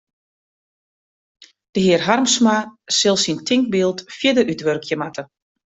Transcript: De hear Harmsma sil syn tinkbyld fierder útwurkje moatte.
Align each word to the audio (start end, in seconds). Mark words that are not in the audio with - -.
De 1.73 1.79
hear 1.85 1.99
Harmsma 2.07 2.57
sil 2.97 3.17
syn 3.25 3.39
tinkbyld 3.53 3.99
fierder 4.19 4.51
útwurkje 4.57 4.95
moatte. 5.03 5.23